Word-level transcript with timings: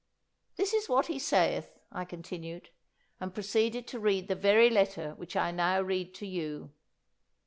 'This 0.55 0.73
is 0.73 0.89
what 0.89 1.05
he 1.05 1.19
saith,' 1.19 1.77
I 1.91 2.05
continued, 2.05 2.69
and 3.19 3.35
proceeded 3.35 3.85
to 3.89 3.99
read 3.99 4.29
the 4.29 4.33
very 4.35 4.67
letter 4.71 5.13
which 5.13 5.35
I 5.35 5.51
now 5.51 5.79
read 5.83 6.15
to 6.15 6.25
you. 6.25 6.71